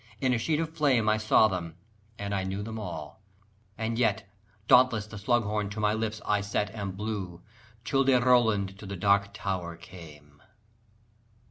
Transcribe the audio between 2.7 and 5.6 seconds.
all. And yet Dauntless the slug